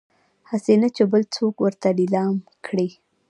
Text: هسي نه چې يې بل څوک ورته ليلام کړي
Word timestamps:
هسي 0.49 0.73
نه 0.81 0.89
چې 0.95 1.01
يې 1.05 1.09
بل 1.11 1.23
څوک 1.35 1.55
ورته 1.59 1.87
ليلام 1.97 2.35
کړي 2.65 2.89